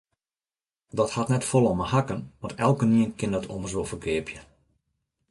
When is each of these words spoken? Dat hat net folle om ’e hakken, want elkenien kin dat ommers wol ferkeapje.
Dat 0.99 1.11
hat 1.17 1.27
net 1.33 1.47
folle 1.49 1.69
om 1.73 1.81
’e 1.85 1.87
hakken, 1.95 2.21
want 2.41 2.59
elkenien 2.67 3.11
kin 3.19 3.31
dat 3.35 3.51
ommers 3.53 3.75
wol 3.75 3.89
ferkeapje. 3.91 4.39